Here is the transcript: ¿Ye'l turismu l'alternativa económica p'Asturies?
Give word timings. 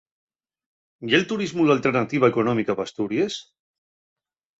¿Ye'l 1.09 1.25
turismu 1.31 1.65
l'alternativa 1.71 2.31
económica 2.33 2.77
p'Asturies? 2.79 3.37